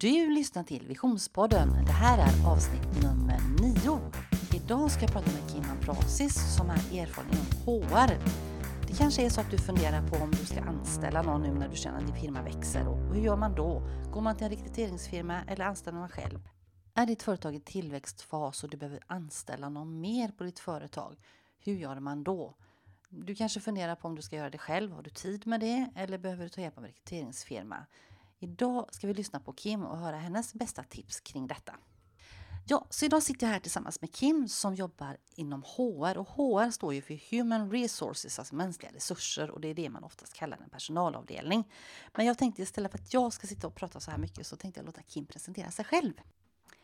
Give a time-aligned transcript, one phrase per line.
[0.00, 1.84] Du lyssnar till Visionspodden.
[1.86, 4.12] Det här är avsnitt nummer nio.
[4.54, 8.18] Idag ska jag prata med Kim Ambrasis som är erfaren inom HR.
[8.86, 11.68] Det kanske är så att du funderar på om du ska anställa någon nu när
[11.68, 12.88] du känner att din firma växer.
[12.88, 13.82] Och hur gör man då?
[14.12, 16.48] Går man till en rekryteringsfirma eller anställer man själv?
[16.94, 21.16] Är ditt företag i tillväxtfas och du behöver anställa någon mer på ditt företag?
[21.58, 22.54] Hur gör man då?
[23.08, 24.92] Du kanske funderar på om du ska göra det själv.
[24.92, 25.90] Har du tid med det?
[25.96, 27.86] Eller behöver du ta hjälp av en rekryteringsfirma?
[28.38, 31.74] Idag ska vi lyssna på Kim och höra hennes bästa tips kring detta.
[32.68, 36.70] Ja, så idag sitter jag här tillsammans med Kim som jobbar inom HR och HR
[36.70, 40.58] står ju för Human Resources, alltså mänskliga resurser och det är det man oftast kallar
[40.62, 41.72] en personalavdelning.
[42.14, 44.56] Men jag tänkte istället för att jag ska sitta och prata så här mycket så
[44.56, 46.12] tänkte jag låta Kim presentera sig själv.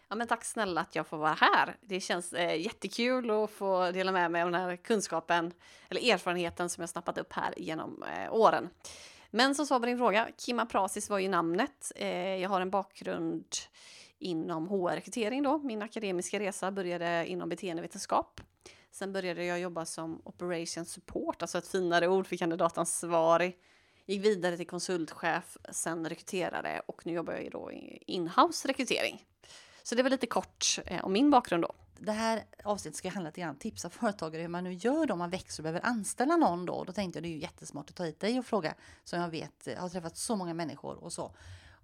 [0.09, 1.77] Ja, men tack snälla att jag får vara här.
[1.81, 5.53] Det känns eh, jättekul att få dela med mig av den här kunskapen
[5.89, 8.71] eller erfarenheten som jag snappat upp här genom eh, åren.
[9.35, 11.93] Men som svar på din fråga, Kimma Prasis var ju namnet.
[11.97, 13.45] Eh, jag har en bakgrund
[14.19, 15.59] inom HR-rekrytering då.
[15.59, 18.41] Min akademiska resa började inom beteendevetenskap.
[18.91, 23.57] Sen började jag jobba som operation support, alltså ett finare ord för kandidatansvarig.
[24.07, 29.23] Gick vidare till konsultchef, sen rekryterare och nu jobbar jag då i inhouse rekrytering.
[29.83, 31.73] Så det var lite kort eh, om min bakgrund då.
[31.99, 35.19] Det här avsnittet ska handla lite om tipsa företagare hur man nu gör då om
[35.19, 36.85] man växer och behöver anställa någon då.
[36.85, 38.75] Då tänkte jag det är ju jättesmart att ta hit dig och fråga
[39.05, 41.35] som jag vet jag har träffat så många människor och så.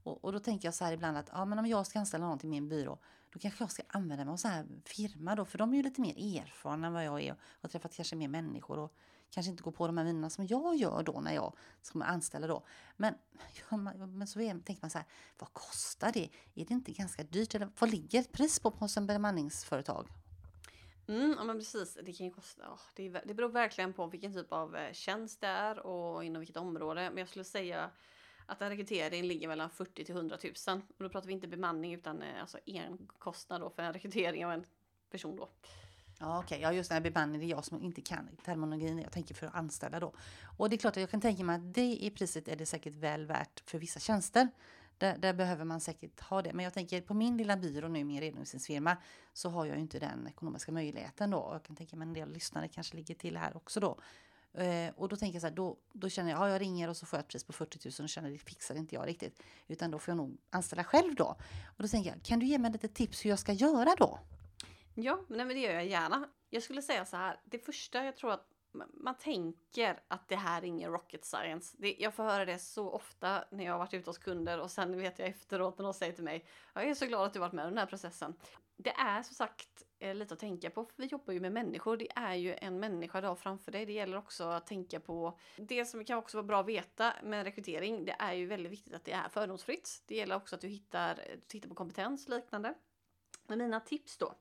[0.03, 2.27] Och, och, då tänker jag så här ibland att ja, men om jag ska anställa
[2.27, 2.99] någon till min byrå
[3.33, 5.83] då kanske jag ska använda mig av så här firma då för de är ju
[5.83, 8.95] lite mer erfarna än vad jag är och har träffat kanske mer människor och
[9.31, 12.49] kanske inte går på de här vinerna som jag gör då när jag som anställd
[12.49, 12.67] då.
[12.97, 13.15] Men,
[13.71, 15.07] ja, men så är, tänker man så här,
[15.39, 16.29] vad kostar det?
[16.55, 17.55] Är det inte ganska dyrt?
[17.55, 20.09] Eller vad ligger ett pris på hos en bemanningsföretag?
[21.09, 21.99] Mm, ja, men precis.
[22.03, 22.63] Det kan ju kosta.
[22.63, 26.41] Oh, det, det beror verkligen på vilken typ av eh, tjänst det är och inom
[26.41, 27.11] vilket område.
[27.11, 27.91] Men jag skulle säga
[28.47, 30.83] att en rekrytering ligger mellan 40 till 100 000.
[30.89, 34.47] Och då pratar vi inte bemanning utan eh, alltså en kostnad då för en rekrytering
[34.47, 34.65] av en
[35.11, 35.49] person då.
[36.19, 36.57] Ja, okej.
[36.57, 36.61] Okay.
[36.61, 38.99] Ja, just den här bemanning, det är jag som inte kan terminologin.
[38.99, 40.13] Jag tänker för att anställa då.
[40.57, 42.67] Och det är klart att jag kan tänka mig att det i priset är det
[42.67, 44.49] säkert väl värt för vissa tjänster.
[44.99, 46.53] Där, där, behöver man säkert ha det.
[46.53, 48.97] Men jag tänker på min lilla byrå nu, min redovisningsfirma,
[49.33, 51.49] så har jag ju inte den ekonomiska möjligheten då.
[51.53, 53.99] Jag kan tänka mig en del lyssnare kanske ligger till här också då.
[54.63, 56.97] Eh, och då tänker jag så här, då, då känner jag, ja jag ringer och
[56.97, 59.43] så får jag ett pris på 40 000 och känner det fixar inte jag riktigt.
[59.69, 61.37] Utan då får jag nog anställa själv då.
[61.65, 64.19] Och då tänker jag, kan du ge mig lite tips hur jag ska göra då?
[65.01, 66.29] Ja, nej, men det gör jag gärna.
[66.51, 68.49] Jag skulle säga så här, det första jag tror att
[68.93, 71.77] man tänker att det här är ingen rocket science.
[71.79, 74.71] Det, jag får höra det så ofta när jag har varit ute hos kunder och
[74.71, 77.39] sen vet jag efteråt när de säger till mig Jag är så glad att du
[77.39, 78.35] varit med i den här processen.
[78.77, 81.97] Det är som sagt eh, lite att tänka på, för vi jobbar ju med människor.
[81.97, 83.87] Det är ju en människa du har framför dig.
[83.87, 87.45] Det gäller också att tänka på det som kan också vara bra att veta med
[87.45, 88.05] rekrytering.
[88.05, 90.03] Det är ju väldigt viktigt att det är fördomsfritt.
[90.07, 92.75] Det gäller också att du hittar, tittar på kompetens och liknande.
[93.47, 94.35] Men mina tips då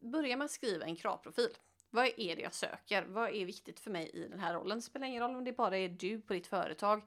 [0.00, 1.50] börja med att skriva en kravprofil.
[1.90, 3.02] Vad är det jag söker?
[3.02, 4.78] Vad är viktigt för mig i den här rollen?
[4.78, 7.02] Det spelar ingen roll om det bara är du på ditt företag.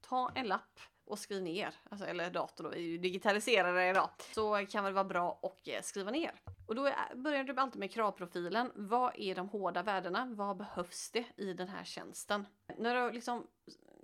[0.00, 4.10] Ta en lapp och skriv ner, alltså, eller dator då, vi är ju digitaliserade idag.
[4.34, 6.32] Så kan det vara bra att eh, skriva ner.
[6.66, 8.72] Och då börjar du alltid med kravprofilen.
[8.74, 10.26] Vad är de hårda värdena?
[10.34, 12.46] Vad behövs det i den här tjänsten?
[12.78, 13.46] När du har liksom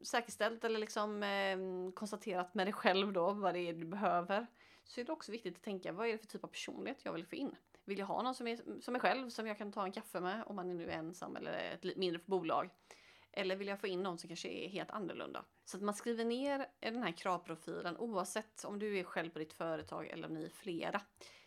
[0.03, 1.59] säkerställt eller liksom eh,
[1.95, 4.47] konstaterat med dig själv då vad det är du behöver
[4.85, 7.13] så är det också viktigt att tänka vad är det för typ av personlighet jag
[7.13, 7.57] vill få in?
[7.89, 10.21] Vill jag ha någon som är, som är själv, som jag kan ta en kaffe
[10.21, 12.71] med om man är nu ensam eller ett mindre bolag?
[13.33, 15.45] Eller vill jag få in någon som kanske är helt annorlunda?
[15.65, 19.53] Så att man skriver ner den här kravprofilen oavsett om du är själv på ditt
[19.53, 21.01] företag eller om ni är flera.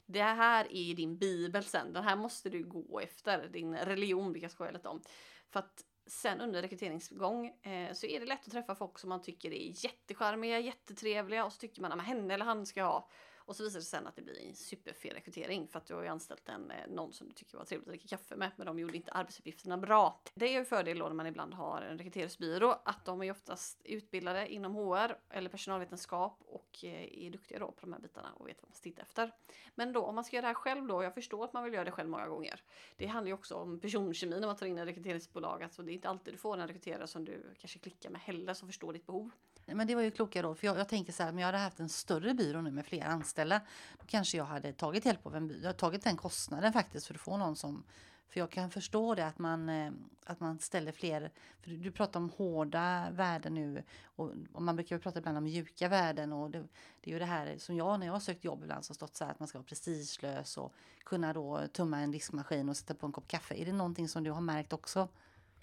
[0.06, 1.94] Det här är din bibel sen.
[1.94, 3.48] Den här måste du gå efter.
[3.48, 5.02] Din religion brukar jag skoja lite om.
[5.50, 9.22] För att sen under rekryteringsgång eh, så är det lätt att träffa folk som man
[9.22, 13.10] tycker är jättecharmiga, jättetrevliga och så tycker man att henne eller han ska jag ha.
[13.52, 15.94] Och så visar det sig sen att det blir en superfel rekrytering för att du
[15.94, 18.52] har ju anställt en, eh, någon som du tycker var trevligt att dricka kaffe med
[18.56, 20.22] men de gjorde inte arbetsuppgifterna bra.
[20.34, 23.82] Det är ju fördel då när man ibland har en rekryteringsbyrå att de är oftast
[23.84, 28.48] utbildade inom HR eller personalvetenskap och eh, är duktiga då på de här bitarna och
[28.48, 29.32] vet vad man ska titta efter.
[29.76, 31.74] Men då om man ska göra det här själv då, jag förstår att man vill
[31.74, 32.62] göra det själv många gånger.
[32.98, 35.94] Det handlar ju också om personkemi när man tar in en rekryteringsbolag, alltså det är
[35.94, 39.06] inte alltid du får en rekryterare som du kanske klickar med heller som förstår ditt
[39.06, 39.32] behov.
[39.66, 40.58] Men det var ju kloka råd.
[40.58, 42.86] För jag, jag tänker så här, men jag hade haft en större byrå nu med
[42.86, 43.41] fler anställda.
[43.50, 45.74] Då kanske jag hade tagit hjälp av en byrå.
[45.74, 47.84] Tagit den kostnaden faktiskt för att få någon som
[48.32, 49.92] för jag kan förstå det att man, eh,
[50.26, 54.96] att man ställer fler, för du pratar om hårda värden nu och, och man brukar
[54.96, 56.60] ju prata ibland om mjuka värden och det,
[57.02, 58.96] det, är ju det här som jag när jag har sökt jobb ibland så har
[58.96, 60.74] stått så här att man ska vara prestigelös och
[61.04, 63.56] kunna då tumma en diskmaskin och sätta på en kopp kaffe.
[63.62, 65.08] Är det någonting som du har märkt också?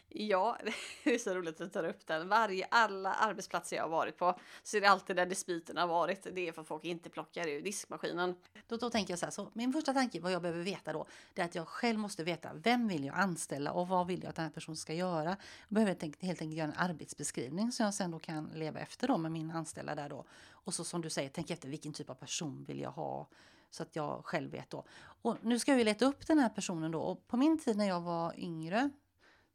[0.08, 0.58] Ja,
[1.04, 2.28] det är så roligt att du tar upp den.
[2.28, 6.26] Varje, alla arbetsplatser jag har varit på så är det alltid där dispyterna har varit.
[6.32, 8.34] Det är för att folk inte plockar ur diskmaskinen.
[8.66, 11.06] Då, då tänker jag så här, så min första tanke vad jag behöver veta då,
[11.34, 14.30] det är att jag själv måste veta vem vill jag anställa och vad vill jag
[14.30, 15.28] att den här personen ska göra.
[15.28, 15.38] Jag
[15.68, 19.08] behöver helt enkelt, helt enkelt göra en arbetsbeskrivning som jag sen då kan leva efter
[19.08, 20.24] då med min anställda där då.
[20.50, 23.28] Och så som du säger, tänk efter vilken typ av person vill jag ha
[23.70, 24.84] så att jag själv vet då.
[25.22, 27.88] Och nu ska vi leta upp den här personen då och på min tid när
[27.88, 28.90] jag var yngre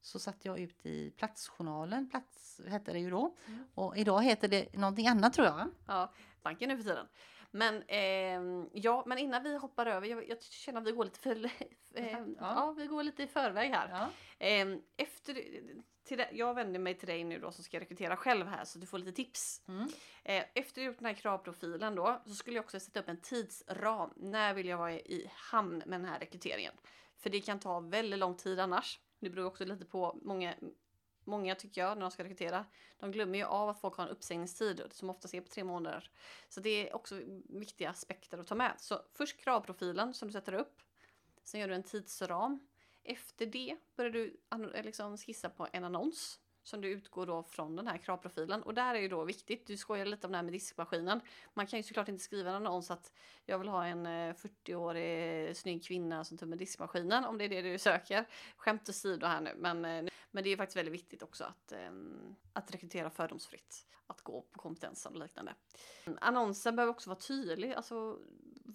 [0.03, 3.37] så satt jag ut i Platsjournalen, Plats hette det ju då.
[3.47, 3.63] Mm.
[3.75, 5.69] Och idag heter det någonting annat tror jag.
[5.87, 7.07] Ja, banken nu för tiden.
[7.51, 11.19] Men eh, ja, men innan vi hoppar över, jag, jag känner att vi går lite
[11.19, 11.45] för,
[11.93, 12.25] eh, ja.
[12.39, 12.75] ja.
[12.77, 13.89] vi går lite i förväg här.
[13.89, 14.09] Ja.
[14.47, 14.67] Eh,
[14.97, 15.43] efter,
[16.03, 18.85] till jag vänder mig till dig nu då som ska rekrytera själv här så du
[18.85, 19.61] får lite tips.
[19.67, 19.87] Mm.
[20.23, 23.21] Eh, efter att gjort den här kravprofilen då så skulle jag också sätta upp en
[23.21, 24.13] tidsram.
[24.15, 26.73] När vill jag vara i hamn med den här rekryteringen?
[27.17, 28.99] För det kan ta väldigt lång tid annars.
[29.23, 30.55] Det beror också lite på många,
[31.23, 32.65] många tycker jag när de ska rekrytera.
[32.99, 36.11] De glömmer ju av att folk har en uppsägningstid som oftast är på tre månader.
[36.49, 38.73] Så det är också viktiga aspekter att ta med.
[38.77, 40.81] Så först kravprofilen som du sätter upp.
[41.43, 42.67] Sen gör du en tidsram.
[43.03, 44.37] Efter det börjar du
[44.73, 48.63] eh, liksom skissa på en annons som du utgår då från den här kravprofilen.
[48.63, 51.21] Och där är ju då viktigt, du skojar lite om det här med diskmaskinen.
[51.53, 53.11] Man kan ju såklart inte skriva en annons att
[53.45, 57.61] jag vill ha en eh, 40-årig snygg kvinna som tömmer diskmaskinen om det är det
[57.61, 58.25] du söker.
[58.57, 62.35] Skämt åsido här nu, men, eh, men det är faktiskt väldigt viktigt också att, ehm,
[62.53, 63.87] att rekrytera fördomsfritt.
[64.07, 65.55] Att gå på kompetensen och liknande.
[66.21, 68.19] Annonsen behöver också vara tydlig, alltså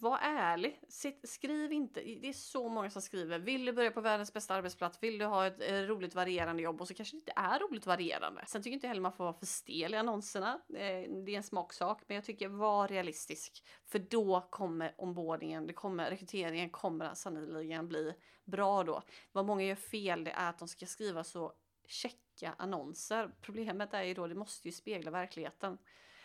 [0.02, 0.80] var ärlig.
[1.24, 5.02] Skriv inte, det är så många som skriver, vill du börja på världens bästa arbetsplats,
[5.02, 7.86] vill du ha ett eh, roligt varierande jobb och så kanske det inte är roligt
[7.86, 8.44] varierande.
[8.46, 11.36] Sen tycker jag inte heller man får vara för stel i annonserna, eh, det är
[11.36, 13.64] en smaksak, men jag tycker var realistisk.
[13.84, 19.02] För då kommer ombordningen, det kommer, rekryteringen kommer sannoliken bli bra då.
[19.32, 21.52] Vad många gör fel det är att de ska skriva så
[21.86, 23.30] checka annonser.
[23.40, 25.78] Problemet är ju då, det måste ju spegla verkligheten.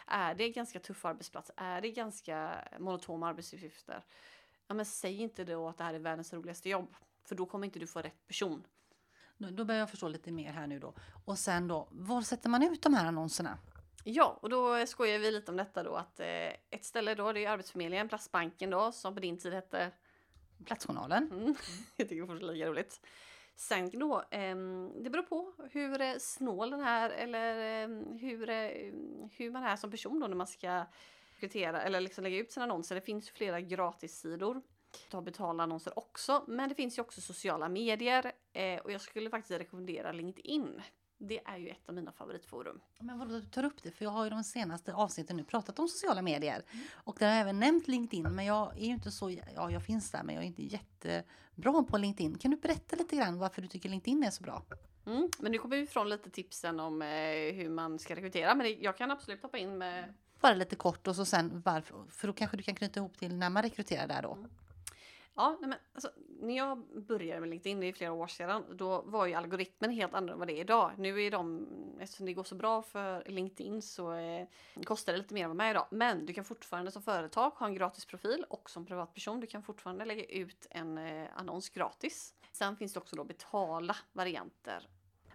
[0.08, 1.52] Är det ganska tuff arbetsplats?
[1.58, 4.04] Är det ganska monotona arbetsuppgifter?
[4.68, 6.96] Ja, men säg inte då att det här är världens roligaste jobb,
[7.26, 8.64] för då kommer inte du få rätt person.
[9.38, 10.94] Då börjar jag förstå lite mer här nu då.
[11.26, 13.58] Och sen då, var sätter man ut de här annonserna?
[14.04, 16.28] Ja, och då skojar vi lite om detta då att eh,
[16.70, 19.92] ett ställe då, det är Arbetsförmedlingen, Platsbanken då, som på din tid hette
[20.66, 21.32] Platsjournalen.
[21.32, 21.56] Mm.
[21.96, 23.02] jag tycker det är lika roligt.
[23.56, 24.56] Sen då, eh,
[25.04, 28.94] det beror på hur eh, snål den är eller eh, hur, eh,
[29.32, 30.86] hur man är som person då när man ska
[31.36, 32.96] rekrytera eller liksom lägga ut sina annonser.
[32.96, 34.62] Det finns flera gratissidor.
[35.10, 39.30] Du har betalannonser också, men det finns ju också sociala medier eh, och jag skulle
[39.30, 40.82] faktiskt rekommendera LinkedIn.
[41.28, 42.82] Det är ju ett av mina favoritforum.
[43.00, 43.92] Men vadå, du tar upp det?
[43.92, 46.64] För jag har ju de senaste avsnitten nu pratat om sociala medier.
[46.72, 46.86] Mm.
[46.94, 48.24] Och där har jag även nämnt LinkedIn.
[48.24, 51.84] Men jag är ju inte så, ja jag finns där men jag är inte jättebra
[51.84, 52.38] på LinkedIn.
[52.38, 54.64] Kan du berätta lite grann varför du tycker LinkedIn är så bra?
[55.06, 57.08] Mm, men nu kommer vi ifrån lite tipsen om eh,
[57.56, 58.56] hur man ska rekrytera.
[58.56, 60.14] Men det, jag kan absolut hoppa in med...
[60.42, 62.04] Bara lite kort och så sen varför.
[62.10, 64.34] För då kanske du kan knyta ihop till när man rekryterar där då.
[64.34, 64.50] Mm.
[65.36, 66.10] Ja, nej men, alltså,
[66.40, 66.78] när jag
[67.08, 70.40] började med LinkedIn, det är flera år sedan, då var ju algoritmen helt annorlunda än
[70.40, 70.92] vad det är idag.
[70.98, 71.68] Nu är de,
[72.00, 74.48] eftersom det går så bra för LinkedIn så eh,
[74.84, 75.88] kostar det lite mer att vara med idag.
[75.92, 79.64] Men du kan fortfarande som företag ha en gratis profil och som privatperson, du kan
[79.64, 82.34] fortfarande lägga ut en eh, annons gratis.
[82.52, 84.88] Sen finns det också då betala varianter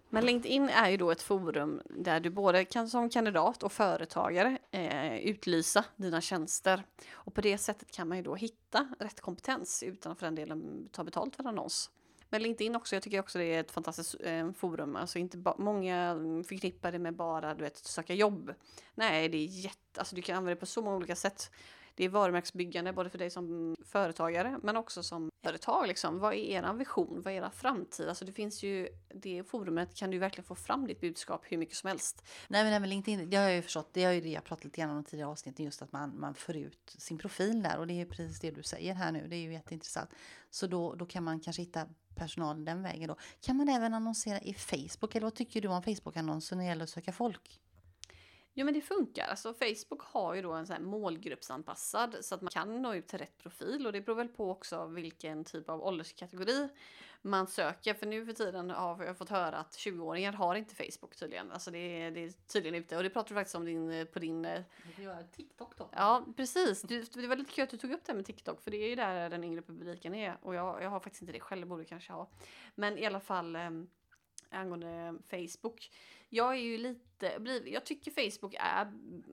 [0.09, 4.57] men LinkedIn är ju då ett forum där du både kan som kandidat och företagare
[4.71, 6.83] eh, utlysa dina tjänster.
[7.11, 10.35] Och på det sättet kan man ju då hitta rätt kompetens utan att för den
[10.35, 11.89] delen ta betalt för en annons.
[12.29, 14.95] Men LinkedIn också, jag tycker också det är ett fantastiskt eh, forum.
[14.95, 16.15] Alltså inte många
[16.47, 18.53] förknippar det med bara du vet, söka jobb.
[18.95, 21.51] Nej, det är jätte, alltså du kan använda det på så många olika sätt
[21.99, 25.87] det är varumärkesbyggande både för dig som företagare men också som företag.
[25.87, 26.19] Liksom.
[26.19, 27.21] Vad är er vision?
[27.21, 28.09] Vad är era framtid?
[28.09, 31.75] Alltså det finns ju, det forumet kan du verkligen få fram ditt budskap hur mycket
[31.75, 32.23] som helst.
[32.47, 34.43] Nej men, nej, men LinkedIn, det har jag ju förstått, det har ju det jag
[34.43, 37.77] pratat lite grann om tidigare avsnitten, just att man, man får ut sin profil där
[37.77, 40.09] och det är precis det du säger här nu, det är ju jätteintressant.
[40.49, 43.15] Så då, då kan man kanske hitta personal den vägen då.
[43.41, 46.83] Kan man även annonsera i Facebook eller vad tycker du om Facebook-annonser när det gäller
[46.83, 47.59] att söka folk?
[48.53, 49.27] Jo men det funkar.
[49.27, 53.07] Alltså Facebook har ju då en sån här målgruppsanpassad så att man kan nå ut
[53.07, 56.69] till rätt profil och det beror väl på också vilken typ av ålderskategori
[57.21, 57.93] man söker.
[57.93, 61.51] För nu för tiden har jag fått höra att 20-åringar har inte Facebook tydligen.
[61.51, 64.19] Alltså det är, det är tydligen ute och det pratar du faktiskt om din, på
[64.19, 64.45] din...
[64.45, 64.61] Eh,
[65.31, 65.89] TikTok då.
[65.91, 66.81] Ja precis.
[66.81, 68.89] Du, det var lite kul att du tog upp det med TikTok för det är
[68.89, 71.85] ju där den yngre publiken är och jag, jag har faktiskt inte det själv, borde
[71.85, 72.29] kanske ha.
[72.75, 73.89] Men i alla fall ehm,
[74.51, 75.91] angående Facebook.
[76.29, 78.91] Jag är ju lite, jag tycker Facebook är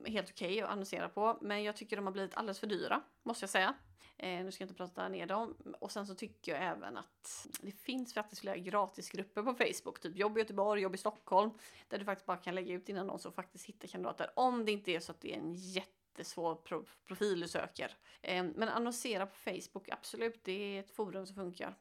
[0.09, 3.01] helt okej okay att annonsera på, men jag tycker de har blivit alldeles för dyra,
[3.23, 3.75] måste jag säga.
[4.19, 5.57] Eh, nu ska jag inte prata ner dem.
[5.79, 10.15] Och sen så tycker jag även att det finns faktiskt flera gratisgrupper på Facebook, typ
[10.17, 11.51] Jobb i Göteborg, Jobb i Stockholm,
[11.87, 14.31] där du faktiskt bara kan lägga ut din annons och faktiskt hitta kandidater.
[14.35, 17.97] Om det inte är så att det är en jättesvår pro profil du söker.
[18.21, 21.75] Eh, men annonsera på Facebook, absolut, det är ett forum som funkar.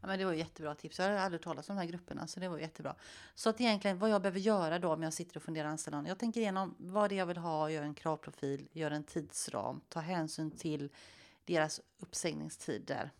[0.00, 0.98] Ja, men det var jättebra tips.
[0.98, 2.94] Jag hade aldrig talat om de här grupperna så det var jättebra.
[3.34, 6.06] Så att egentligen vad jag behöver göra då om jag sitter och funderar anställa någon.
[6.06, 9.80] Jag tänker igenom vad det är jag vill ha, gör en kravprofil, gör en tidsram,
[9.88, 10.90] ta hänsyn till
[11.44, 13.10] deras uppsägningstider.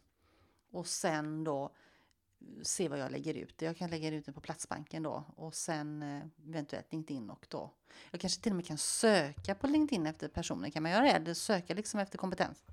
[0.70, 3.62] Och sen då eh, se vad jag lägger ut.
[3.62, 7.70] Jag kan lägga ut den på Platsbanken då och sen eh, eventuellt LinkedIn och då.
[8.10, 10.70] Jag kanske till och med kan söka på LinkedIn efter personer.
[10.70, 11.34] Kan man göra det?
[11.34, 12.64] Söka liksom efter kompetens?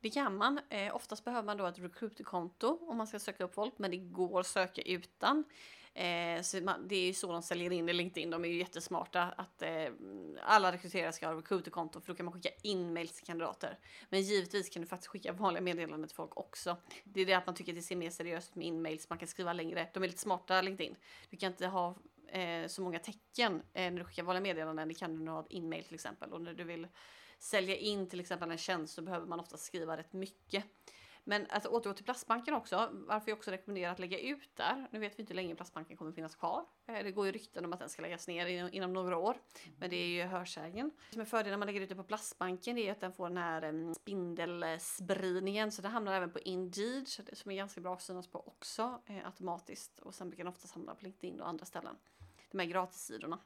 [0.00, 0.60] Det kan man.
[0.68, 3.96] Eh, oftast behöver man då ett recruiterkonto om man ska söka upp folk, men det
[3.96, 5.44] går att söka utan.
[5.98, 8.30] Eh, så man, det är ju så de säljer in i LinkedIn.
[8.30, 9.88] De är ju jättesmarta att eh,
[10.42, 13.78] alla rekryterare ska ha recruiterkonto för då kan man skicka in mail till kandidater.
[14.08, 16.76] Men givetvis kan du faktiskt skicka vanliga meddelanden till folk också.
[17.04, 19.08] Det är det att man tycker att det ser mer seriöst med in-mails.
[19.08, 19.88] Man kan skriva längre.
[19.94, 20.96] De är lite smarta LinkedIn.
[21.30, 21.94] Du kan inte ha
[22.28, 24.88] eh, så många tecken eh, när du skickar vanliga meddelanden.
[24.88, 26.32] Det kan du när du har ett in-mail till exempel.
[26.32, 26.86] Och när du vill
[27.38, 30.64] sälja in till exempel en tjänst så behöver man ofta skriva rätt mycket.
[31.28, 34.88] Men att återgå till Plastbanken också, varför jag också rekommenderar att lägga ut där.
[34.92, 36.64] Nu vet vi inte hur länge Plastbanken kommer finnas kvar.
[36.86, 39.36] Eh, det går ju rykten om att den ska läggas ner inom några år.
[39.78, 40.90] Men det är ju hörsägen.
[41.08, 43.28] Det som är fördelen när man lägger ut det på Plastbanken är att den får
[43.28, 45.72] den här spindelspridningen.
[45.72, 49.26] Så det hamnar även på Indeed, som är ganska bra att synas på också eh,
[49.26, 49.98] automatiskt.
[49.98, 51.96] Och sen brukar den oftast hamna på LinkedIn och andra ställen.
[52.50, 53.38] De här gratissidorna.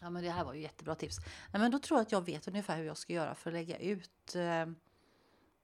[0.00, 1.18] Ja men det här var ju jättebra tips.
[1.52, 3.54] Nej, men då tror jag att jag vet ungefär hur jag ska göra för att
[3.54, 4.66] lägga ut eh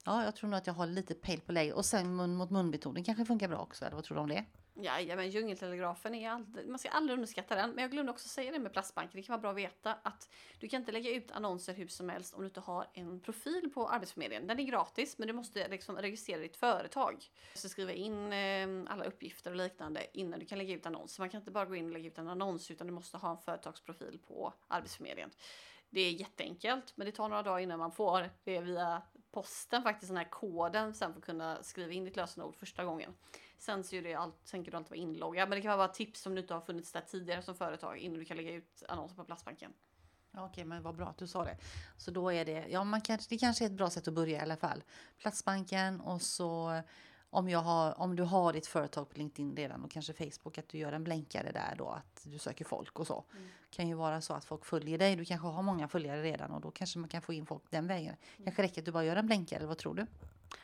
[0.07, 1.75] Ja, jag tror nog att jag har lite pejl på läget.
[1.75, 4.45] Och sen mun mot mun-metoden kanske funkar bra också, eller vad tror du om det?
[4.83, 7.71] Ja, men djungeltelegrafen är alltid, man ska aldrig underskatta den.
[7.71, 10.29] Men jag glömde också säga det med plastbanken, det kan vara bra att veta att
[10.61, 13.71] du kan inte lägga ut annonser hur som helst om du inte har en profil
[13.75, 14.47] på Arbetsförmedlingen.
[14.47, 17.15] Den är gratis, men du måste liksom registrera ditt företag.
[17.19, 21.23] Du måste skriva in eh, alla uppgifter och liknande innan du kan lägga ut annonser.
[21.23, 23.31] Man kan inte bara gå in och lägga ut en annons, utan du måste ha
[23.31, 25.31] en företagsprofil på Arbetsförmedlingen.
[25.91, 29.03] Det är jätteenkelt, men det tar några dagar innan man får det via
[29.37, 33.15] posten faktiskt den här koden sen för att kunna skriva in ditt lösenord första gången.
[33.59, 35.49] Sen så är det allt, sen kan du alltid vara inloggad.
[35.49, 38.19] Men det kan vara tips om du inte har funnits där tidigare som företag innan
[38.19, 39.73] du kan lägga ut annonser på Platsbanken.
[40.37, 41.57] Okej, men vad bra att du sa det.
[41.97, 44.39] Så då är det, ja, man kanske, det kanske är ett bra sätt att börja
[44.39, 44.85] i alla fall.
[45.19, 46.83] Platsbanken och så
[47.31, 50.69] om, jag har, om du har ditt företag på LinkedIn redan och kanske Facebook, att
[50.69, 53.25] du gör en blänkare där då, att du söker folk och så.
[53.33, 53.49] Mm.
[53.71, 55.17] kan ju vara så att folk följer dig.
[55.17, 57.87] Du kanske har många följare redan och då kanske man kan få in folk den
[57.87, 58.17] vägen.
[58.37, 58.45] Mm.
[58.45, 60.07] Kanske räcker att du bara gör en blänkare, eller vad tror du?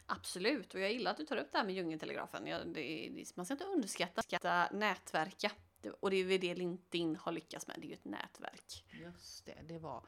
[0.06, 2.46] Absolut, och jag gillar att du tar upp det här med djungeltelegrafen.
[2.46, 5.50] Ja, det, det, man ska inte underskatta skatta nätverka.
[6.00, 8.84] Och det är det LinkedIn har lyckats med, det är ju ett nätverk.
[8.90, 10.02] Just det, det var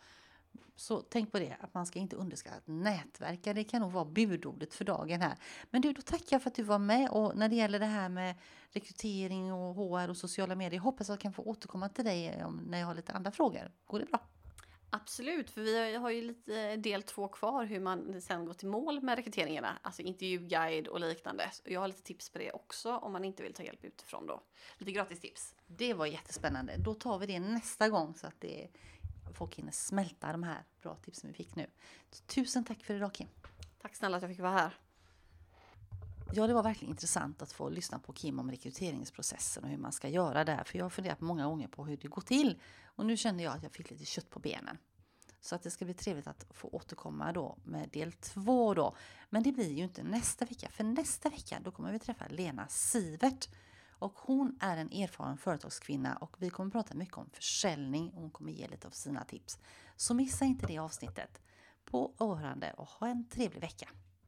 [0.76, 3.54] så tänk på det, att man ska inte underskatta att nätverka.
[3.54, 5.36] Det kan nog vara budordet för dagen här.
[5.70, 7.10] Men du, då tackar jag för att du var med.
[7.10, 8.34] Och när det gäller det här med
[8.70, 12.78] rekrytering och HR och sociala medier, hoppas att jag kan få återkomma till dig när
[12.78, 13.72] jag har lite andra frågor.
[13.86, 14.20] Går det bra?
[14.96, 19.02] Absolut, för vi har ju lite del två kvar hur man sen går till mål
[19.02, 21.50] med rekryteringarna, alltså intervjuguide och liknande.
[21.64, 24.42] Jag har lite tips på det också om man inte vill ta hjälp utifrån då.
[24.78, 25.54] Lite gratis tips.
[25.66, 26.76] Det var jättespännande.
[26.76, 28.68] Då tar vi det nästa gång så att det
[29.32, 31.66] folk hinner smälta de här bra tipsen vi fick nu.
[32.26, 33.28] Tusen tack för idag Kim.
[33.82, 34.78] Tack snälla att jag fick vara här.
[36.32, 39.92] Ja, det var verkligen intressant att få lyssna på Kim om rekryteringsprocessen och hur man
[39.92, 40.64] ska göra där.
[40.64, 42.60] För jag har funderat många gånger på hur det går till.
[42.84, 44.78] Och nu kände jag att jag fick lite kött på benen.
[45.40, 48.96] Så att det ska bli trevligt att få återkomma då med del två då.
[49.30, 50.68] Men det blir ju inte nästa vecka.
[50.70, 53.48] För nästa vecka då kommer vi träffa Lena Sivert
[53.98, 58.30] och hon är en erfaren företagskvinna och vi kommer prata mycket om försäljning och hon
[58.30, 59.58] kommer ge lite av sina tips.
[59.96, 61.40] Så missa inte det avsnittet.
[61.84, 63.88] På åhörande och ha en trevlig vecka!